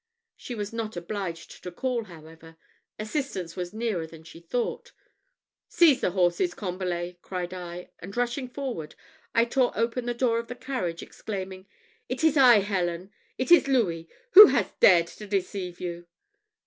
[0.35, 2.57] She was not obliged to call, however.
[2.97, 4.93] Assistance was nearer than she thought.
[5.67, 8.95] "Seize the horses, Combalet," cried I; and rushing forward,
[9.35, 11.67] I tore open the door of the carriage, exclaiming,
[12.09, 13.11] "It is I, Helen!
[13.37, 14.09] it is Louis!
[14.31, 16.07] Who has dared to deceive you?"